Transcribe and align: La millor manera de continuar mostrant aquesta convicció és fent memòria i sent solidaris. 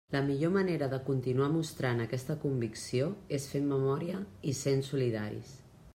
La 0.13 0.19
millor 0.27 0.53
manera 0.53 0.87
de 0.93 0.97
continuar 1.09 1.49
mostrant 1.57 2.01
aquesta 2.07 2.37
convicció 2.47 3.13
és 3.39 3.45
fent 3.53 3.71
memòria 3.75 4.23
i 4.53 4.59
sent 4.65 4.87
solidaris. 4.93 5.55